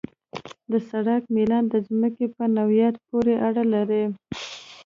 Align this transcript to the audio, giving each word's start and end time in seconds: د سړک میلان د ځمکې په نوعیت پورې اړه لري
د 0.71 0.73
سړک 0.89 1.23
میلان 1.35 1.63
د 1.69 1.75
ځمکې 1.87 2.25
په 2.35 2.43
نوعیت 2.55 2.95
پورې 3.07 3.33
اړه 3.47 3.63
لري 3.73 4.03